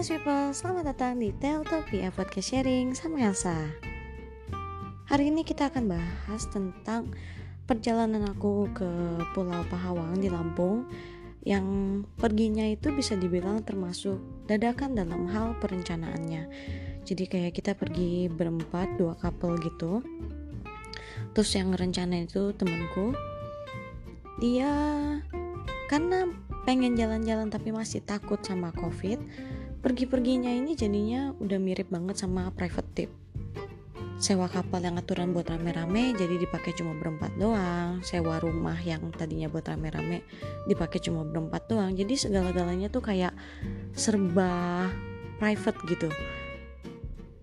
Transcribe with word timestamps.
Halo 0.00 0.16
people, 0.16 0.56
selamat 0.56 0.96
datang 0.96 1.20
di 1.20 1.28
Teltopia 1.28 2.08
Podcast 2.08 2.56
Sharing 2.56 2.96
sama 2.96 3.20
Elsa. 3.20 3.52
Hari 5.12 5.28
ini 5.28 5.44
kita 5.44 5.68
akan 5.68 5.92
bahas 5.92 6.48
tentang 6.48 7.12
perjalanan 7.68 8.24
aku 8.32 8.72
ke 8.72 8.88
Pulau 9.36 9.60
Pahawang 9.68 10.16
di 10.16 10.32
Lampung 10.32 10.88
Yang 11.44 11.68
perginya 12.16 12.64
itu 12.64 12.96
bisa 12.96 13.12
dibilang 13.12 13.60
termasuk 13.60 14.16
dadakan 14.48 14.96
dalam 14.96 15.28
hal 15.28 15.60
perencanaannya. 15.60 16.48
Jadi 17.04 17.24
kayak 17.28 17.60
kita 17.60 17.76
pergi 17.76 18.32
berempat, 18.32 18.96
dua 18.96 19.20
couple 19.20 19.60
gitu. 19.60 20.00
Terus 21.36 21.52
yang 21.52 21.76
rencana 21.76 22.24
itu 22.24 22.56
temanku. 22.56 23.12
Dia 24.40 24.72
karena 25.92 26.24
pengen 26.64 26.96
jalan-jalan 26.96 27.52
tapi 27.52 27.68
masih 27.68 28.00
takut 28.00 28.40
sama 28.40 28.72
covid 28.72 29.20
pergi-perginya 29.80 30.52
ini 30.52 30.76
jadinya 30.76 31.32
udah 31.40 31.58
mirip 31.60 31.88
banget 31.88 32.20
sama 32.20 32.52
private 32.52 32.90
tip 32.94 33.10
sewa 34.20 34.52
kapal 34.52 34.84
yang 34.84 35.00
aturan 35.00 35.32
buat 35.32 35.48
rame-rame 35.48 36.12
jadi 36.12 36.36
dipakai 36.36 36.76
cuma 36.76 36.92
berempat 36.92 37.32
doang. 37.40 38.04
Sewa 38.04 38.36
rumah 38.36 38.76
yang 38.76 39.08
tadinya 39.16 39.48
buat 39.48 39.64
rame-rame 39.64 40.20
dipakai 40.68 41.00
cuma 41.00 41.24
berempat 41.24 41.64
doang. 41.72 41.96
Jadi 41.96 42.20
segala-galanya 42.20 42.92
tuh 42.92 43.00
kayak 43.00 43.32
serba 43.96 44.92
private 45.40 45.80
gitu. 45.88 46.08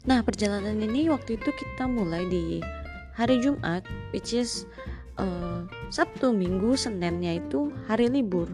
Nah 0.06 0.22
perjalanan 0.22 0.78
ini 0.78 1.10
waktu 1.10 1.42
itu 1.42 1.50
kita 1.50 1.90
mulai 1.90 2.30
di 2.30 2.62
hari 3.18 3.42
Jumat 3.42 3.82
which 4.14 4.38
is 4.38 4.70
uh, 5.18 5.66
Sabtu 5.90 6.30
Minggu 6.30 6.78
Seninnya 6.78 7.42
itu 7.42 7.74
hari 7.90 8.06
libur 8.06 8.54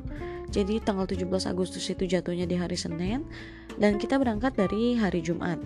jadi 0.53 0.77
tanggal 0.85 1.09
17 1.09 1.49
Agustus 1.49 1.81
itu 1.89 2.05
jatuhnya 2.05 2.45
di 2.45 2.53
hari 2.53 2.77
Senin 2.77 3.25
dan 3.81 3.97
kita 3.97 4.21
berangkat 4.21 4.53
dari 4.53 4.93
hari 4.93 5.25
Jumat. 5.25 5.57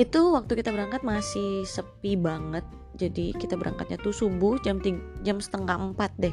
Itu 0.00 0.32
waktu 0.32 0.64
kita 0.64 0.72
berangkat 0.72 1.04
masih 1.04 1.68
sepi 1.68 2.16
banget. 2.16 2.64
Jadi 2.96 3.36
kita 3.36 3.58
berangkatnya 3.58 4.00
tuh 4.00 4.14
subuh 4.16 4.56
jam 4.64 4.80
jam 5.20 5.36
setengah 5.44 5.92
empat 5.92 6.16
deh. 6.16 6.32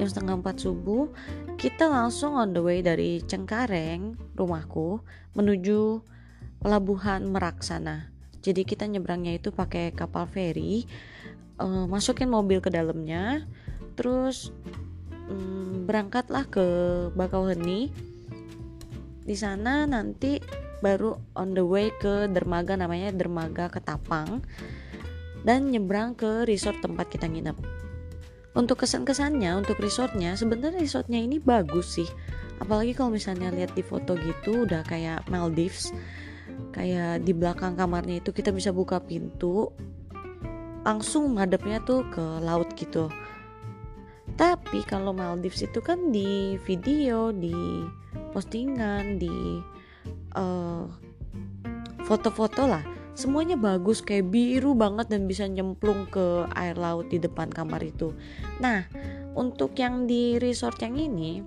Jam 0.00 0.08
setengah 0.08 0.40
empat 0.40 0.64
subuh 0.64 1.12
kita 1.60 1.92
langsung 1.92 2.40
on 2.40 2.56
the 2.56 2.62
way 2.64 2.80
dari 2.80 3.20
Cengkareng 3.20 4.16
rumahku 4.32 5.04
menuju 5.36 6.00
pelabuhan 6.64 7.28
Merak 7.28 7.60
sana. 7.60 8.08
Jadi 8.40 8.64
kita 8.64 8.88
nyebrangnya 8.88 9.36
itu 9.36 9.52
pakai 9.52 9.92
kapal 9.92 10.24
feri, 10.24 10.86
uh, 11.58 11.84
masukin 11.90 12.30
mobil 12.30 12.62
ke 12.62 12.70
dalamnya, 12.70 13.42
terus 13.98 14.54
hmm, 15.28 15.86
berangkatlah 15.86 16.46
ke 16.48 16.66
Bakauheni 17.14 17.90
di 19.26 19.34
sana 19.34 19.90
nanti 19.90 20.38
baru 20.78 21.18
on 21.34 21.56
the 21.58 21.64
way 21.66 21.90
ke 21.98 22.30
dermaga 22.30 22.78
namanya 22.78 23.10
dermaga 23.10 23.66
Ketapang 23.66 24.44
dan 25.42 25.70
nyebrang 25.70 26.14
ke 26.14 26.46
resort 26.46 26.78
tempat 26.82 27.10
kita 27.10 27.26
nginep. 27.26 27.58
Untuk 28.56 28.82
kesan-kesannya 28.86 29.52
untuk 29.58 29.76
resortnya 29.82 30.32
sebenarnya 30.38 30.80
resortnya 30.80 31.20
ini 31.20 31.42
bagus 31.42 32.00
sih. 32.00 32.08
Apalagi 32.56 32.96
kalau 32.96 33.12
misalnya 33.12 33.52
lihat 33.52 33.76
di 33.76 33.84
foto 33.84 34.16
gitu 34.16 34.64
udah 34.64 34.80
kayak 34.86 35.28
Maldives. 35.28 35.92
Kayak 36.72 37.26
di 37.26 37.36
belakang 37.36 37.76
kamarnya 37.76 38.24
itu 38.24 38.32
kita 38.32 38.54
bisa 38.54 38.72
buka 38.72 39.02
pintu 39.02 39.70
langsung 40.86 41.34
ngadepnya 41.36 41.82
tuh 41.82 42.06
ke 42.14 42.22
laut 42.46 42.70
gitu 42.78 43.10
tapi 44.36 44.84
kalau 44.84 45.16
Maldives 45.16 45.64
itu 45.64 45.80
kan 45.80 46.12
di 46.12 46.60
video, 46.68 47.32
di 47.32 47.56
postingan, 48.36 49.16
di 49.16 49.60
eh, 50.36 50.84
foto-foto 52.04 52.68
lah, 52.68 52.84
semuanya 53.16 53.56
bagus 53.56 54.04
kayak 54.04 54.28
biru 54.28 54.76
banget 54.76 55.08
dan 55.08 55.24
bisa 55.24 55.48
nyemplung 55.48 56.04
ke 56.12 56.44
air 56.52 56.76
laut 56.76 57.08
di 57.08 57.16
depan 57.16 57.48
kamar 57.48 57.80
itu. 57.80 58.12
Nah, 58.60 58.84
untuk 59.32 59.72
yang 59.80 60.04
di 60.04 60.36
resort 60.36 60.76
yang 60.84 61.00
ini, 61.00 61.40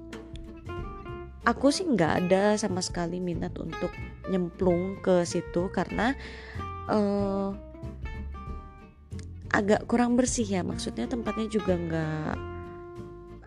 aku 1.45 1.69
sih 1.69 1.85
nggak 1.85 2.25
ada 2.25 2.57
sama 2.57 2.81
sekali 2.81 3.21
minat 3.21 3.53
untuk 3.61 3.93
nyemplung 4.33 4.97
ke 5.05 5.21
situ 5.29 5.69
karena 5.69 6.17
uh, 6.89 7.53
agak 9.53 9.85
kurang 9.85 10.17
bersih 10.17 10.49
ya. 10.49 10.65
Maksudnya 10.65 11.05
tempatnya 11.05 11.45
juga 11.53 11.77
nggak 11.77 12.48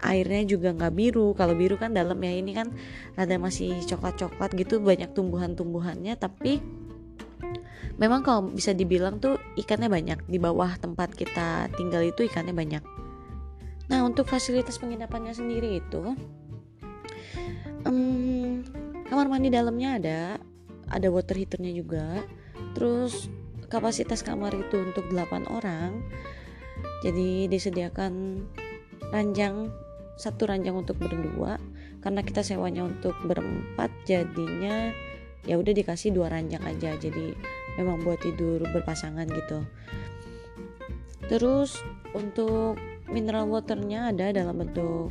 airnya 0.02 0.42
juga 0.44 0.74
nggak 0.74 0.92
biru. 0.92 1.32
Kalau 1.38 1.54
biru 1.54 1.78
kan 1.78 1.94
dalam 1.94 2.18
ya 2.20 2.34
ini 2.34 2.52
kan 2.52 2.74
ada 3.14 3.38
masih 3.38 3.78
coklat-coklat 3.86 4.50
gitu 4.58 4.82
banyak 4.82 5.14
tumbuhan-tumbuhannya. 5.14 6.18
Tapi 6.18 6.58
memang 7.96 8.26
kalau 8.26 8.50
bisa 8.50 8.74
dibilang 8.74 9.22
tuh 9.22 9.38
ikannya 9.54 9.88
banyak 9.88 10.18
di 10.26 10.38
bawah 10.42 10.74
tempat 10.76 11.14
kita 11.14 11.70
tinggal 11.78 12.02
itu 12.02 12.26
ikannya 12.26 12.52
banyak. 12.52 12.82
Nah 13.88 14.02
untuk 14.02 14.26
fasilitas 14.26 14.76
penginapannya 14.82 15.32
sendiri 15.32 15.78
itu 15.78 16.14
um, 17.86 18.62
kamar 19.06 19.26
mandi 19.28 19.48
dalamnya 19.52 19.98
ada 19.98 20.20
ada 20.92 21.08
water 21.08 21.36
heaternya 21.38 21.72
juga. 21.72 22.26
Terus 22.76 23.28
kapasitas 23.72 24.20
kamar 24.20 24.52
itu 24.52 24.76
untuk 24.80 25.08
8 25.08 25.48
orang. 25.48 26.04
Jadi 27.02 27.48
disediakan 27.50 28.44
ranjang 29.12 29.68
satu 30.22 30.46
ranjang 30.46 30.78
untuk 30.78 31.02
berdua 31.02 31.58
karena 31.98 32.22
kita 32.22 32.46
sewanya 32.46 32.86
untuk 32.86 33.18
berempat 33.26 33.90
jadinya 34.06 34.94
ya 35.42 35.58
udah 35.58 35.74
dikasih 35.74 36.14
dua 36.14 36.30
ranjang 36.30 36.62
aja. 36.62 36.94
Jadi 36.94 37.34
memang 37.74 38.06
buat 38.06 38.22
tidur 38.22 38.62
berpasangan 38.62 39.26
gitu. 39.26 39.66
Terus 41.26 41.82
untuk 42.14 42.78
mineral 43.10 43.50
waternya 43.50 44.14
ada 44.14 44.30
dalam 44.30 44.62
bentuk 44.62 45.10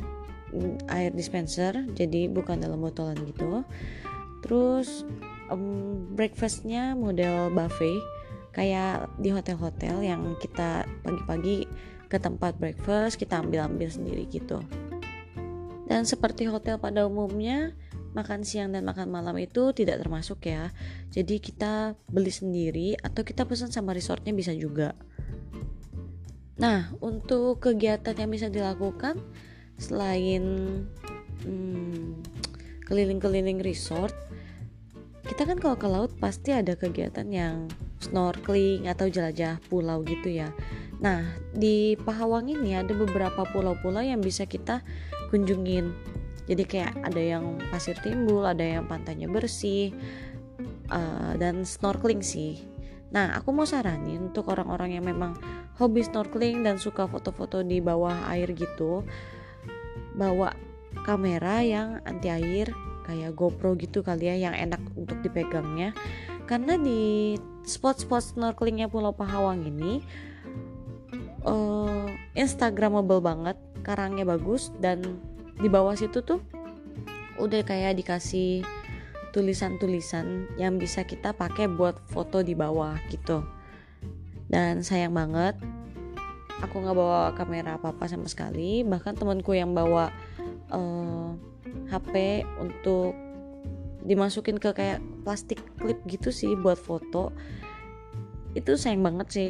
air 0.88 1.12
dispenser 1.12 1.72
jadi 1.92 2.32
bukan 2.32 2.64
dalam 2.64 2.80
botolan 2.80 3.20
gitu. 3.28 3.68
Terus 4.40 5.04
um, 5.52 6.08
breakfastnya 6.16 6.96
model 6.96 7.52
buffet 7.52 8.00
kayak 8.52 9.08
di 9.16 9.32
hotel-hotel 9.32 10.04
yang 10.04 10.36
kita 10.40 10.84
pagi-pagi 11.04 11.64
ke 12.12 12.20
tempat 12.20 12.60
breakfast 12.60 13.16
kita 13.16 13.40
ambil-ambil 13.40 13.88
sendiri 13.88 14.28
gitu 14.28 14.60
dan 15.92 16.08
seperti 16.08 16.48
hotel 16.48 16.80
pada 16.80 17.04
umumnya, 17.04 17.76
makan 18.16 18.48
siang 18.48 18.72
dan 18.72 18.80
makan 18.80 19.12
malam 19.12 19.36
itu 19.36 19.76
tidak 19.76 20.00
termasuk 20.00 20.48
ya. 20.48 20.72
Jadi 21.12 21.36
kita 21.36 22.00
beli 22.08 22.32
sendiri 22.32 22.96
atau 22.96 23.20
kita 23.20 23.44
pesan 23.44 23.68
sama 23.68 23.92
resortnya 23.92 24.32
bisa 24.32 24.56
juga. 24.56 24.96
Nah, 26.56 26.96
untuk 27.04 27.60
kegiatan 27.60 28.16
yang 28.16 28.32
bisa 28.32 28.48
dilakukan 28.48 29.20
selain 29.76 30.40
hmm, 31.44 32.24
keliling-keliling 32.88 33.60
resort, 33.60 34.16
kita 35.28 35.44
kan 35.44 35.60
kalau 35.60 35.76
ke 35.76 35.88
laut 35.92 36.12
pasti 36.16 36.56
ada 36.56 36.72
kegiatan 36.72 37.28
yang 37.28 37.68
snorkeling 38.00 38.88
atau 38.88 39.12
jelajah 39.12 39.60
pulau 39.68 40.00
gitu 40.08 40.32
ya. 40.32 40.56
Nah, 41.04 41.36
di 41.52 42.00
Pahawang 42.00 42.48
ini 42.48 42.80
ada 42.80 42.96
beberapa 42.96 43.44
pulau-pulau 43.44 44.00
yang 44.00 44.24
bisa 44.24 44.48
kita 44.48 44.80
kunjungin 45.32 45.96
jadi 46.44 46.62
kayak 46.68 46.92
ada 47.00 47.22
yang 47.22 47.56
pasir 47.72 47.96
timbul 48.04 48.44
ada 48.44 48.60
yang 48.60 48.84
pantainya 48.84 49.30
bersih 49.30 49.94
uh, 50.92 51.32
dan 51.38 51.64
snorkeling 51.64 52.20
sih. 52.20 52.60
Nah 53.12 53.36
aku 53.38 53.54
mau 53.54 53.64
saranin 53.64 54.32
untuk 54.32 54.52
orang-orang 54.52 54.98
yang 55.00 55.06
memang 55.06 55.38
hobi 55.80 56.04
snorkeling 56.04 56.60
dan 56.66 56.76
suka 56.76 57.08
foto-foto 57.08 57.64
di 57.64 57.80
bawah 57.80 58.28
air 58.28 58.52
gitu 58.52 59.06
bawa 60.12 60.52
kamera 61.08 61.64
yang 61.64 62.04
anti 62.04 62.28
air 62.28 62.68
kayak 63.08 63.34
GoPro 63.34 63.74
gitu 63.80 64.04
kali 64.04 64.30
ya 64.30 64.50
yang 64.50 64.54
enak 64.54 64.80
untuk 64.94 65.24
dipegangnya. 65.24 65.96
Karena 66.46 66.76
di 66.76 67.34
spot-spot 67.64 68.36
snorkelingnya 68.36 68.90
Pulau 68.90 69.14
Pahawang 69.14 69.62
ini 69.64 70.02
uh, 71.46 72.06
instagramable 72.34 73.22
banget 73.22 73.56
karangnya 73.82 74.24
bagus 74.24 74.70
dan 74.78 75.02
di 75.58 75.68
bawah 75.68 75.94
situ 75.94 76.22
tuh 76.22 76.40
udah 77.38 77.62
kayak 77.66 77.98
dikasih 77.98 78.62
tulisan-tulisan 79.32 80.46
yang 80.60 80.76
bisa 80.76 81.02
kita 81.08 81.32
pakai 81.32 81.66
buat 81.66 81.96
foto 82.12 82.44
di 82.44 82.52
bawah 82.52 82.94
gitu. 83.08 83.42
Dan 84.52 84.84
sayang 84.84 85.16
banget 85.16 85.56
aku 86.60 86.78
nggak 86.78 86.94
bawa 86.94 87.32
kamera 87.34 87.80
apa 87.80 87.90
apa 87.90 88.04
sama 88.06 88.28
sekali. 88.28 88.84
Bahkan 88.84 89.16
temanku 89.16 89.56
yang 89.56 89.72
bawa 89.72 90.12
uh, 90.68 90.78
eh, 90.78 91.28
HP 91.88 92.44
untuk 92.60 93.16
dimasukin 94.04 94.58
ke 94.60 94.74
kayak 94.76 95.00
plastik 95.24 95.62
clip 95.80 95.98
gitu 96.04 96.28
sih 96.28 96.52
buat 96.52 96.76
foto. 96.76 97.32
Itu 98.52 98.76
sayang 98.76 99.00
banget 99.00 99.28
sih. 99.32 99.48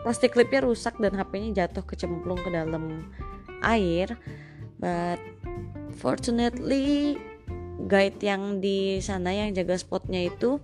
Plastik 0.00 0.32
clipnya 0.36 0.64
rusak 0.64 0.96
dan 1.00 1.16
HP-nya 1.16 1.64
jatuh 1.64 1.84
kecemplung 1.84 2.40
ke 2.40 2.52
dalam 2.52 3.08
air 3.64 4.20
but 4.76 5.16
fortunately 5.96 7.16
guide 7.84 8.18
yang 8.20 8.60
di 8.64 9.00
sana 9.00 9.32
yang 9.32 9.52
jaga 9.52 9.76
spotnya 9.76 10.28
itu 10.28 10.60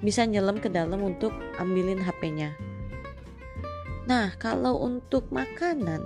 bisa 0.00 0.26
nyelam 0.26 0.58
ke 0.58 0.68
dalam 0.70 1.00
untuk 1.02 1.30
ambilin 1.58 2.02
HP-nya. 2.02 2.56
Nah, 4.04 4.36
kalau 4.36 4.84
untuk 4.84 5.32
makanan, 5.32 6.04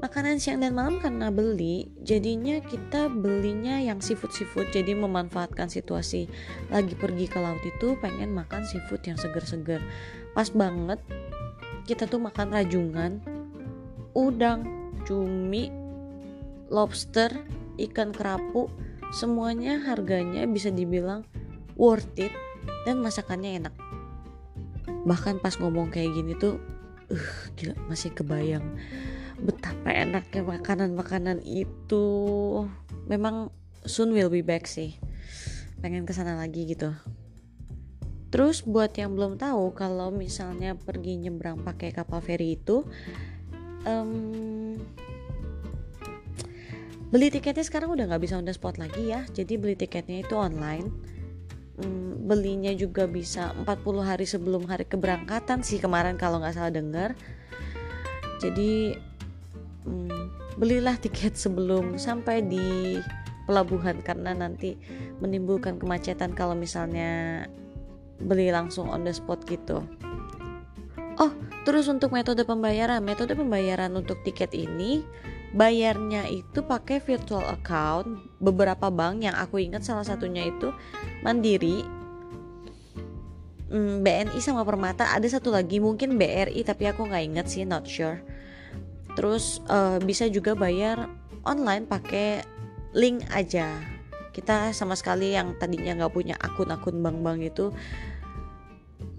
makanan 0.00 0.40
siang 0.40 0.64
dan 0.64 0.72
malam 0.72 0.96
karena 0.96 1.28
beli, 1.28 1.92
jadinya 2.00 2.56
kita 2.64 3.12
belinya 3.12 3.76
yang 3.78 4.00
seafood-seafood, 4.00 4.72
jadi 4.72 4.96
memanfaatkan 4.96 5.68
situasi 5.68 6.24
lagi 6.72 6.96
pergi 6.96 7.28
ke 7.28 7.36
laut 7.36 7.60
itu 7.60 8.00
pengen 8.00 8.32
makan 8.32 8.64
seafood 8.64 9.04
yang 9.04 9.20
seger-seger. 9.20 9.84
Pas 10.32 10.48
banget 10.48 11.04
kita 11.84 12.08
tuh 12.08 12.22
makan 12.22 12.48
rajungan, 12.48 13.20
udang, 14.16 14.81
cumi, 15.04 15.72
lobster, 16.72 17.30
ikan 17.78 18.10
kerapu, 18.14 18.68
semuanya 19.12 19.80
harganya 19.82 20.48
bisa 20.48 20.72
dibilang 20.72 21.26
worth 21.76 22.08
it 22.16 22.32
dan 22.88 23.00
masakannya 23.00 23.62
enak. 23.62 23.74
Bahkan 25.04 25.42
pas 25.42 25.58
ngomong 25.58 25.90
kayak 25.90 26.14
gini 26.14 26.32
tuh, 26.38 26.62
uh, 27.10 27.28
gila 27.58 27.74
masih 27.90 28.14
kebayang 28.14 28.64
betapa 29.42 29.90
enaknya 29.90 30.42
makanan-makanan 30.46 31.42
itu. 31.42 32.06
Memang 33.10 33.50
soon 33.82 34.14
will 34.14 34.30
be 34.30 34.40
back 34.40 34.70
sih. 34.70 34.96
Pengen 35.82 36.06
ke 36.06 36.14
sana 36.14 36.38
lagi 36.38 36.70
gitu. 36.70 36.94
Terus 38.32 38.64
buat 38.64 38.96
yang 38.96 39.12
belum 39.12 39.36
tahu 39.36 39.76
kalau 39.76 40.08
misalnya 40.08 40.72
pergi 40.72 41.20
nyebrang 41.20 41.60
pakai 41.60 41.92
kapal 41.92 42.24
feri 42.24 42.56
itu 42.56 42.88
um, 43.88 44.78
beli 47.12 47.28
tiketnya 47.28 47.64
sekarang 47.66 47.92
udah 47.92 48.08
nggak 48.08 48.22
bisa 48.24 48.40
on 48.40 48.48
the 48.48 48.54
spot 48.54 48.80
lagi 48.80 49.12
ya. 49.12 49.26
Jadi 49.30 49.60
beli 49.60 49.76
tiketnya 49.76 50.24
itu 50.24 50.34
online. 50.34 50.88
Um, 51.80 52.28
belinya 52.28 52.70
juga 52.76 53.08
bisa 53.08 53.56
40 53.64 53.68
hari 54.04 54.24
sebelum 54.28 54.68
hari 54.68 54.84
keberangkatan 54.84 55.64
sih 55.64 55.80
kemarin 55.80 56.16
kalau 56.16 56.40
nggak 56.40 56.56
salah 56.56 56.72
dengar. 56.72 57.16
Jadi 58.40 58.96
um, 59.86 60.10
belilah 60.56 60.98
tiket 60.98 61.38
sebelum 61.38 61.96
sampai 61.96 62.44
di 62.44 62.98
pelabuhan 63.46 63.98
karena 64.00 64.32
nanti 64.32 64.78
menimbulkan 65.18 65.78
kemacetan 65.78 66.32
kalau 66.32 66.54
misalnya 66.54 67.44
beli 68.22 68.54
langsung 68.54 68.86
on 68.86 69.02
the 69.02 69.12
spot 69.12 69.42
gitu. 69.50 69.82
Oh, 71.18 71.32
terus 71.62 71.86
untuk 71.86 72.14
metode 72.14 72.42
pembayaran, 72.42 73.02
metode 73.02 73.34
pembayaran 73.38 73.90
untuk 73.94 74.20
tiket 74.26 74.52
ini 74.54 75.02
bayarnya 75.52 76.26
itu 76.32 76.64
pakai 76.64 76.98
virtual 76.98 77.44
account. 77.52 78.08
Beberapa 78.40 78.88
bank 78.88 79.22
yang 79.22 79.36
aku 79.36 79.60
ingat 79.60 79.84
salah 79.84 80.04
satunya 80.04 80.48
itu 80.48 80.72
Mandiri 81.22 81.84
hmm, 83.72 84.04
BNI 84.04 84.40
sama 84.40 84.64
Permata. 84.64 85.12
Ada 85.12 85.38
satu 85.38 85.52
lagi 85.52 85.78
mungkin 85.78 86.20
BRI 86.20 86.64
tapi 86.64 86.88
aku 86.88 87.08
nggak 87.08 87.24
inget 87.24 87.46
sih 87.48 87.64
not 87.64 87.88
sure. 87.88 88.20
Terus 89.12 89.60
uh, 89.68 90.00
bisa 90.00 90.28
juga 90.32 90.56
bayar 90.56 91.08
online 91.44 91.84
pakai 91.88 92.44
link 92.96 93.24
aja. 93.32 93.76
Kita 94.32 94.72
sama 94.72 94.96
sekali 94.96 95.36
yang 95.36 95.60
tadinya 95.60 95.92
nggak 96.04 96.12
punya 96.16 96.36
akun-akun 96.40 97.04
bank-bank 97.04 97.52
itu 97.52 97.68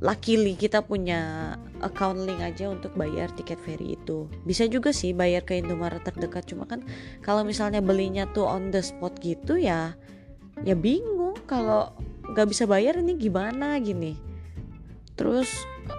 luckily 0.04 0.60
kita 0.60 0.84
punya 0.84 1.56
account 1.80 2.28
link 2.28 2.44
aja 2.44 2.68
untuk 2.68 2.92
bayar 3.00 3.32
tiket 3.32 3.56
ferry 3.64 3.96
itu. 3.96 4.28
Bisa 4.44 4.68
juga 4.68 4.92
sih 4.92 5.16
bayar 5.16 5.48
ke 5.48 5.56
Indomaret 5.56 6.04
terdekat 6.04 6.44
cuma 6.52 6.68
kan 6.68 6.84
kalau 7.24 7.48
misalnya 7.48 7.80
belinya 7.80 8.28
tuh 8.36 8.44
on 8.44 8.70
the 8.70 8.84
spot 8.84 9.16
gitu 9.24 9.56
ya 9.56 9.96
ya 10.68 10.76
bingung 10.76 11.40
kalau 11.48 11.96
nggak 12.36 12.52
bisa 12.52 12.68
bayar 12.68 13.00
ini 13.00 13.16
gimana 13.16 13.80
gini. 13.80 14.20
Terus 15.16 15.48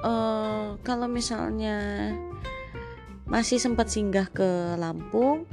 uh, 0.05 0.77
kalau 0.85 1.09
misalnya 1.09 2.13
masih 3.25 3.57
sempat 3.57 3.89
singgah 3.89 4.29
ke 4.29 4.77
Lampung 4.77 5.49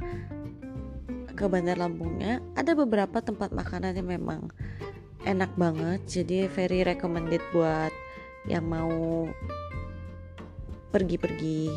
ke 1.32 1.48
Bandar 1.48 1.80
Lampungnya 1.80 2.44
ada 2.52 2.76
beberapa 2.76 3.24
tempat 3.24 3.48
makanan 3.48 3.96
yang 3.96 4.12
memang 4.12 4.52
enak 5.24 5.48
banget 5.56 6.04
jadi 6.04 6.52
very 6.52 6.84
recommended 6.84 7.40
buat 7.56 7.88
yang 8.46 8.66
mau 8.66 9.26
pergi-pergi 10.92 11.72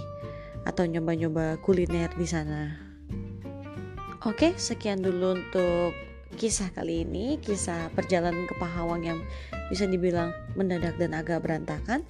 atau 0.66 0.84
nyoba-nyoba 0.84 1.62
kuliner 1.62 2.12
di 2.18 2.28
sana. 2.28 2.74
Oke, 4.26 4.58
sekian 4.58 5.06
dulu 5.06 5.38
untuk 5.38 5.94
kisah 6.36 6.74
kali 6.74 7.06
ini, 7.06 7.38
kisah 7.38 7.94
perjalanan 7.94 8.50
ke 8.50 8.58
Pahawang 8.58 9.06
yang 9.06 9.20
bisa 9.70 9.86
dibilang 9.86 10.34
mendadak 10.58 10.98
dan 10.98 11.14
agak 11.14 11.46
berantakan. 11.46 12.02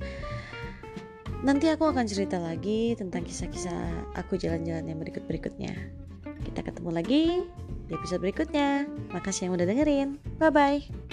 Nanti 1.46 1.69
aku 1.69 1.86
akan 1.92 2.08
cerita 2.10 2.42
lagi 2.42 2.98
tentang 2.98 3.22
kisah-kisah 3.22 4.16
aku 4.18 4.40
jalan-jalan 4.40 4.88
yang 4.88 4.98
berikut-berikutnya. 4.98 5.75
Kita 6.42 6.66
ketemu 6.66 6.90
lagi 6.90 7.24
di 7.86 7.92
episode 7.94 8.24
berikutnya. 8.24 8.90
Makasih 9.13 9.51
yang 9.51 9.54
udah 9.60 9.68
dengerin. 9.68 10.18
Bye 10.42 10.50
bye. 10.50 11.05